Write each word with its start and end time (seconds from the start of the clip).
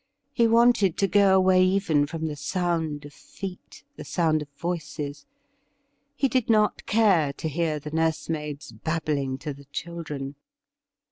He 0.33 0.47
wanted 0.47 0.97
to 0.97 1.07
go 1.07 1.35
away 1.35 1.63
even 1.63 2.07
from 2.07 2.25
the 2.25 2.35
sound 2.35 3.05
of 3.05 3.13
feet, 3.13 3.83
the 3.97 4.03
sound 4.03 4.41
of 4.41 4.49
voices. 4.57 5.27
He 6.15 6.27
did 6.27 6.49
not 6.49 6.87
care 6.87 7.31
to 7.33 7.47
hear 7.47 7.77
the 7.79 7.91
nursemaids 7.91 8.71
bab 8.71 9.05
bling 9.05 9.37
to 9.41 9.53
the 9.53 9.65
children. 9.65 10.33